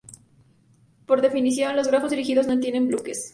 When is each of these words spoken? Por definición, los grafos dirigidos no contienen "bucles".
Por 1.05 1.21
definición, 1.21 1.75
los 1.75 1.87
grafos 1.87 2.09
dirigidos 2.09 2.47
no 2.47 2.53
contienen 2.53 2.89
"bucles". 2.89 3.29